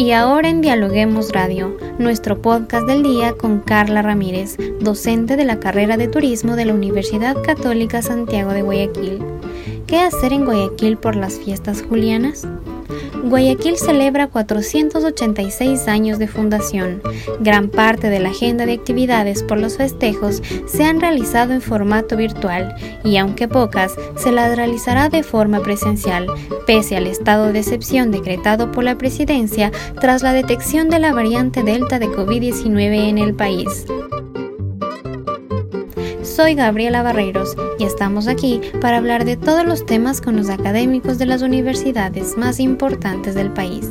[0.00, 5.60] Y ahora en Dialoguemos Radio, nuestro podcast del día con Carla Ramírez, docente de la
[5.60, 9.18] carrera de turismo de la Universidad Católica Santiago de Guayaquil.
[9.86, 12.48] ¿Qué hacer en Guayaquil por las fiestas julianas?
[13.24, 17.02] Guayaquil celebra 486 años de fundación.
[17.40, 22.16] Gran parte de la agenda de actividades por los festejos se han realizado en formato
[22.16, 26.26] virtual y aunque pocas, se las realizará de forma presencial,
[26.66, 29.70] pese al estado de excepción decretado por la presidencia
[30.00, 33.86] tras la detección de la variante Delta de COVID-19 en el país.
[36.40, 41.18] Soy Gabriela Barreiros y estamos aquí para hablar de todos los temas con los académicos
[41.18, 43.90] de las universidades más importantes del país.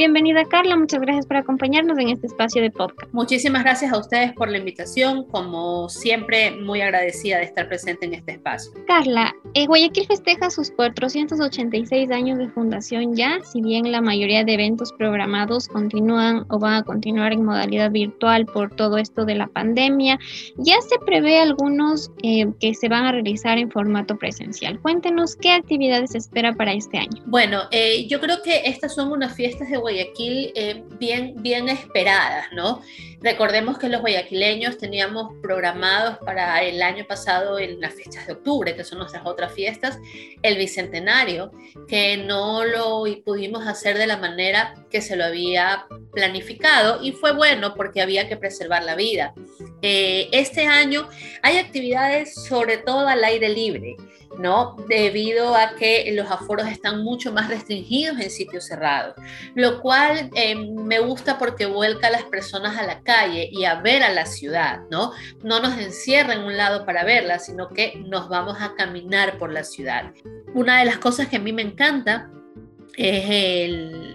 [0.00, 3.12] Bienvenida Carla, muchas gracias por acompañarnos en este espacio de podcast.
[3.12, 8.14] Muchísimas gracias a ustedes por la invitación, como siempre muy agradecida de estar presente en
[8.14, 8.72] este espacio.
[8.86, 14.54] Carla, eh, Guayaquil festeja sus 486 años de fundación ya, si bien la mayoría de
[14.54, 19.48] eventos programados continúan o van a continuar en modalidad virtual por todo esto de la
[19.48, 20.18] pandemia,
[20.56, 24.80] ya se prevé algunos eh, que se van a realizar en formato presencial.
[24.80, 27.22] Cuéntenos qué actividades se espera para este año.
[27.26, 32.46] Bueno, eh, yo creo que estas son unas fiestas de Guayaquil eh, bien, bien esperadas,
[32.52, 32.82] ¿no?
[33.20, 38.74] Recordemos que los guayaquileños teníamos programados para el año pasado en las fechas de octubre,
[38.74, 39.98] que son nuestras otras fiestas,
[40.42, 41.52] el Bicentenario,
[41.86, 47.32] que no lo pudimos hacer de la manera que se lo había planificado y fue
[47.32, 49.34] bueno porque había que preservar la vida.
[49.82, 51.08] Eh, este año
[51.42, 53.96] hay actividades sobre todo al aire libre.
[54.38, 54.76] ¿no?
[54.88, 59.14] Debido a que los aforos están mucho más restringidos en sitios cerrados,
[59.54, 63.76] lo cual eh, me gusta porque vuelca a las personas a la calle y a
[63.76, 65.12] ver a la ciudad, ¿no?
[65.42, 69.52] No nos encierra en un lado para verla, sino que nos vamos a caminar por
[69.52, 70.12] la ciudad.
[70.54, 72.30] Una de las cosas que a mí me encanta
[73.00, 73.24] es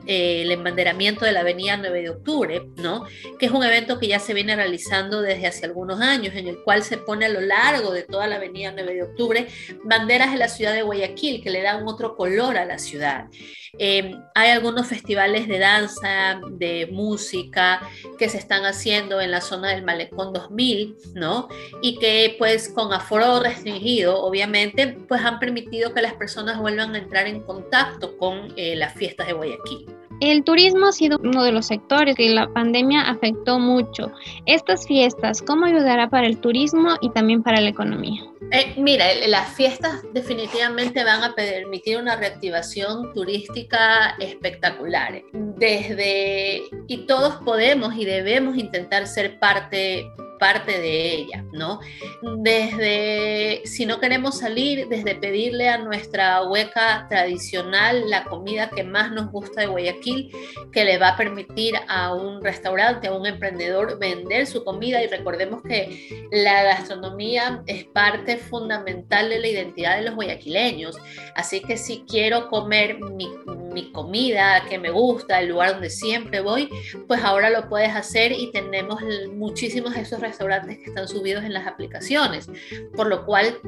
[0.05, 3.05] el, embanderamiento de la Avenida 9 de Octubre, ¿no?
[3.39, 6.59] que es un evento que ya se viene realizando desde hace algunos años, en el
[6.59, 9.47] cual se pone a lo largo de toda la Avenida 9 de Octubre
[9.83, 13.25] banderas de la ciudad de Guayaquil que le dan otro color a la ciudad.
[13.77, 17.81] Eh, hay algunos festivales de danza, de música
[18.17, 21.49] que se están haciendo en la zona del Malecón 2000, ¿no?
[21.81, 26.99] Y que pues con aforo restringido, obviamente, pues han permitido que las personas vuelvan a
[26.99, 29.87] entrar en contacto con eh, las fiestas de Guayaquil.
[30.21, 34.11] El turismo ha sido uno de los sectores que la pandemia afectó mucho.
[34.45, 38.23] Estas fiestas, ¿cómo ayudará para el turismo y también para la economía?
[38.51, 45.21] Eh, mira, las fiestas definitivamente van a permitir una reactivación turística espectacular.
[45.33, 50.05] Desde, y todos podemos y debemos intentar ser parte
[50.37, 51.79] parte de ella, ¿no?
[52.21, 59.11] Desde, si no queremos salir, desde pedirle a nuestra hueca tradicional la comida que más
[59.11, 60.31] nos gusta de Guayaquil,
[60.71, 65.07] que le va a permitir a un restaurante, a un emprendedor vender su comida y
[65.07, 70.97] recordemos que la gastronomía es parte fundamental de la identidad de los guayaquileños,
[71.35, 73.29] así que si quiero comer mi,
[73.75, 76.69] mi comida que me gusta, el lugar donde siempre voy,
[77.07, 79.01] pues ahora lo puedes hacer y tenemos
[79.33, 82.47] muchísimos esos restaurantes que están subidos en las aplicaciones,
[82.95, 83.59] por lo cual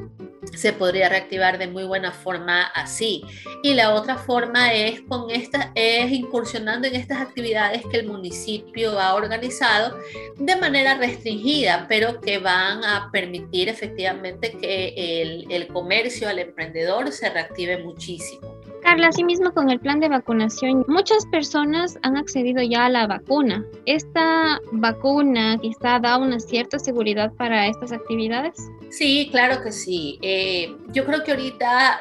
[0.54, 3.22] se podría reactivar de muy buena forma así.
[3.62, 8.98] Y la otra forma es con esta, es incursionando en estas actividades que el municipio
[8.98, 9.98] ha organizado
[10.36, 17.12] de manera restringida, pero que van a permitir efectivamente que el, el comercio al emprendedor
[17.12, 18.57] se reactive muchísimo.
[18.88, 23.62] Carla, asimismo con el plan de vacunación, muchas personas han accedido ya a la vacuna.
[23.84, 28.54] ¿Esta vacuna quizá da una cierta seguridad para estas actividades?
[28.88, 30.18] Sí, claro que sí.
[30.22, 32.00] Eh, yo creo que ahorita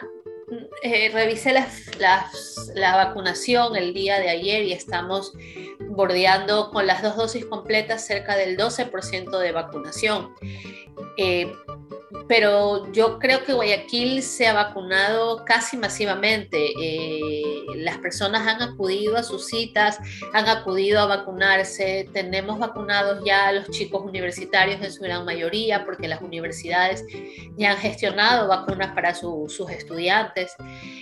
[0.82, 1.54] eh, revisé
[2.74, 5.34] la vacunación el día de ayer y estamos
[5.90, 10.34] bordeando con las dos dosis completas cerca del 12% de vacunación.
[11.18, 11.52] Eh,
[12.28, 16.74] pero yo creo que Guayaquil se ha vacunado casi masivamente.
[16.80, 20.00] Eh, las personas han acudido a sus citas,
[20.34, 22.10] han acudido a vacunarse.
[22.14, 27.06] Tenemos vacunados ya a los chicos universitarios en su gran mayoría, porque las universidades
[27.58, 30.54] ya han gestionado vacunas para sus estudiantes.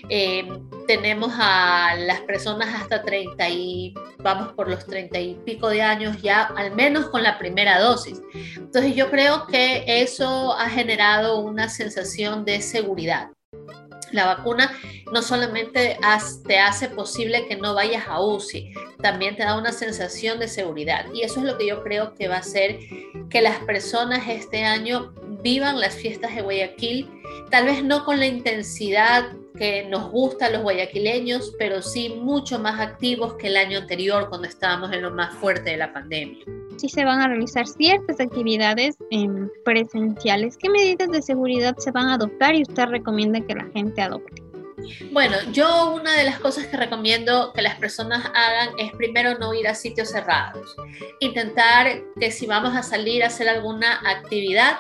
[0.10, 0.48] Eh,
[0.88, 6.22] tenemos a las personas hasta 30 y vamos por los 30 y pico de años
[6.22, 8.22] ya, al menos con la primera dosis.
[8.56, 13.30] Entonces yo creo que eso ha generado una sensación de seguridad.
[14.12, 14.72] La vacuna
[15.12, 15.98] no solamente
[16.48, 21.06] te hace posible que no vayas a UCI, también te da una sensación de seguridad.
[21.14, 22.80] Y eso es lo que yo creo que va a hacer
[23.30, 27.10] que las personas este año vivan las fiestas de Guayaquil,
[27.52, 32.60] tal vez no con la intensidad que nos gusta a los guayaquileños, pero sí mucho
[32.60, 36.46] más activos que el año anterior cuando estábamos en lo más fuerte de la pandemia.
[36.78, 42.08] Si se van a realizar ciertas actividades em, presenciales, ¿qué medidas de seguridad se van
[42.08, 44.44] a adoptar y usted recomienda que la gente adopte?
[45.12, 49.54] Bueno, yo una de las cosas que recomiendo que las personas hagan es primero no
[49.54, 50.76] ir a sitios cerrados.
[51.20, 54.80] Intentar que si vamos a salir a hacer alguna actividad,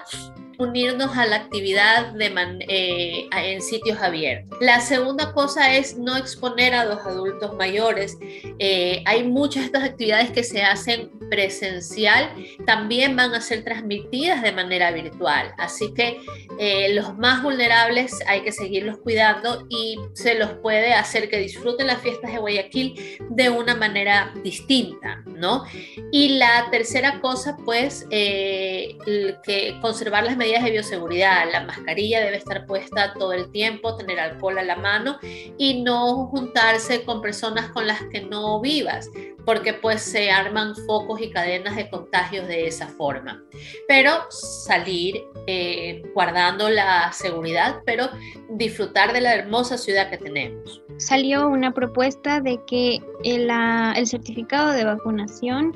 [0.57, 2.25] unirnos a la actividad de
[2.67, 4.57] eh, en sitios abiertos.
[4.61, 8.17] La segunda cosa es no exponer a los adultos mayores.
[8.59, 12.29] Eh, hay muchas de estas actividades que se hacen presencial,
[12.65, 15.53] también van a ser transmitidas de manera virtual.
[15.57, 16.19] Así que
[16.59, 21.87] eh, los más vulnerables hay que seguirlos cuidando y se los puede hacer que disfruten
[21.87, 25.65] las fiestas de Guayaquil de una manera distinta, ¿no?
[26.11, 31.51] Y la tercera cosa, pues, que conservar las medidas de bioseguridad.
[31.51, 35.17] La mascarilla debe estar puesta todo el tiempo, tener alcohol a la mano
[35.57, 39.09] y no juntarse con personas con las que no vivas,
[39.45, 43.43] porque pues se arman focos y cadenas de contagios de esa forma.
[43.87, 48.09] Pero salir eh, guardando la seguridad, pero
[48.49, 50.81] disfrutar de la hermosa ciudad que tenemos.
[50.97, 53.49] Salió una propuesta de que el,
[53.95, 55.73] el certificado de vacunación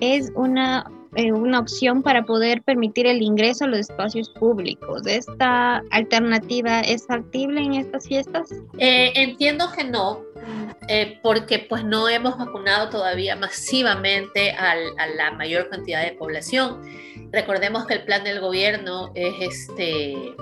[0.00, 0.84] es una
[1.14, 5.02] eh, una opción para poder permitir el ingreso a los espacios públicos.
[5.06, 8.50] ¿Esta alternativa es factible en estas fiestas?
[8.78, 10.22] Eh, entiendo que no,
[10.88, 14.74] eh, porque pues no hemos vacunado todavía masivamente a
[15.16, 16.80] la mayor cantidad de población.
[17.30, 20.34] Recordemos que el plan del gobierno es este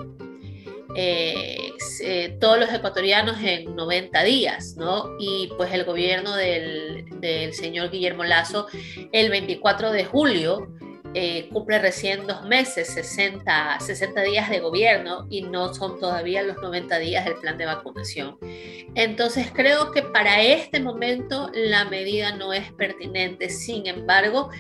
[0.97, 5.17] eh, todos los ecuatorianos en 90 días, ¿no?
[5.19, 7.05] Y pues el gobierno del,
[7.53, 8.67] señor Guillermo Lazo
[9.13, 10.69] el 24 de julio
[11.15, 16.59] eh, cumple recién dos meses, 60, 60 días de gobierno y no son todavía los
[16.59, 18.39] 90 días del plan de vacunación.
[18.95, 23.51] Entonces creo que para este momento la medida no es pertinente.
[23.51, 24.51] Sin embargo,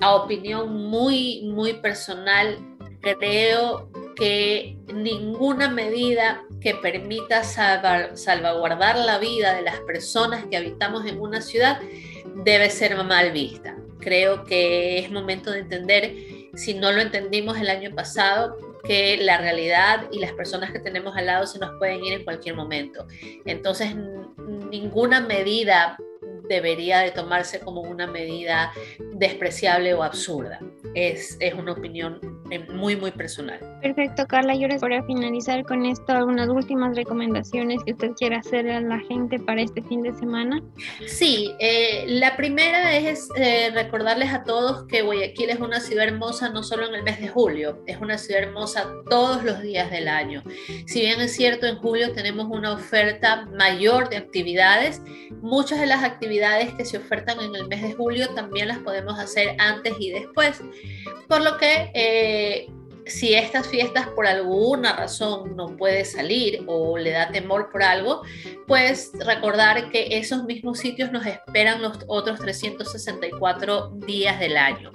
[0.00, 2.58] a opinión muy, muy personal,
[3.00, 11.20] creo que ninguna medida que permita salvaguardar la vida de las personas que habitamos en
[11.20, 11.80] una ciudad
[12.44, 13.75] debe ser mal vista.
[14.06, 16.14] Creo que es momento de entender,
[16.54, 21.16] si no lo entendimos el año pasado, que la realidad y las personas que tenemos
[21.16, 23.08] al lado se nos pueden ir en cualquier momento.
[23.46, 23.96] Entonces,
[24.70, 25.96] ninguna medida
[26.48, 28.72] debería de tomarse como una medida
[29.14, 30.60] despreciable o absurda.
[30.94, 32.20] Es, es una opinión
[32.52, 33.58] eh, muy, muy personal.
[33.86, 34.52] Perfecto, Carla.
[34.56, 38.98] Y ahora para finalizar con esto, algunas últimas recomendaciones que usted quiera hacer a la
[38.98, 40.60] gente para este fin de semana.
[41.06, 46.48] Sí, eh, la primera es eh, recordarles a todos que Guayaquil es una ciudad hermosa
[46.48, 50.08] no solo en el mes de julio, es una ciudad hermosa todos los días del
[50.08, 50.42] año.
[50.86, 55.00] Si bien es cierto, en julio tenemos una oferta mayor de actividades,
[55.42, 59.16] muchas de las actividades que se ofertan en el mes de julio también las podemos
[59.16, 60.60] hacer antes y después.
[61.28, 62.66] Por lo que eh,
[63.06, 68.22] si estas fiestas por alguna razón no puede salir o le da temor por algo,
[68.66, 74.90] pues recordar que esos mismos sitios nos esperan los otros 364 días del año.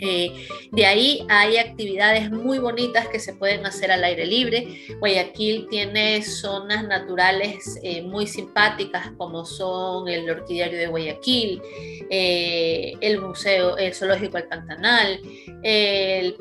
[0.00, 4.80] Eh, de ahí hay actividades muy bonitas que se pueden hacer al aire libre.
[4.98, 11.62] Guayaquil tiene zonas naturales eh, muy simpáticas como son el Orquidiario de Guayaquil,
[12.10, 15.20] eh, el Museo, el Zoológico El Pantanal,
[15.62, 16.36] el,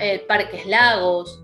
[0.00, 1.42] el Parques Lagos,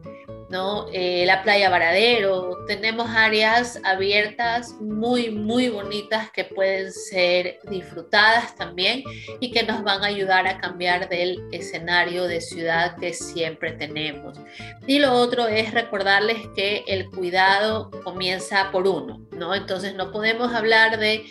[0.93, 9.03] eh, la playa Varadero, tenemos áreas abiertas muy, muy bonitas que pueden ser disfrutadas también
[9.41, 14.39] y que nos van a ayudar a cambiar del escenario de ciudad que siempre tenemos.
[14.87, 19.55] Y lo otro es recordarles que el cuidado comienza por uno, ¿no?
[19.55, 21.25] Entonces no podemos hablar de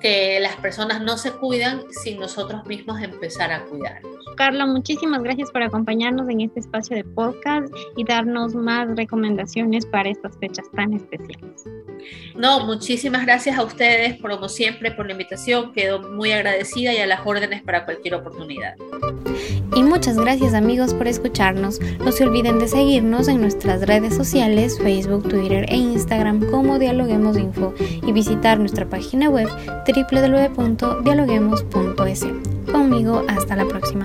[0.00, 4.17] que las personas no se cuidan sin nosotros mismos empezar a cuidarnos.
[4.36, 10.10] Carla, muchísimas gracias por acompañarnos en este espacio de podcast y darnos más recomendaciones para
[10.10, 11.64] estas fechas tan especiales.
[12.36, 15.72] No, muchísimas gracias a ustedes, como siempre, por la invitación.
[15.72, 18.76] Quedo muy agradecida y a las órdenes para cualquier oportunidad.
[19.74, 21.80] Y muchas gracias amigos por escucharnos.
[21.98, 27.36] No se olviden de seguirnos en nuestras redes sociales, Facebook, Twitter e Instagram como Dialoguemos
[27.36, 29.48] Info y visitar nuestra página web
[29.86, 32.57] www.dialoguemos.es.
[32.72, 34.04] Conmigo, hasta la próxima.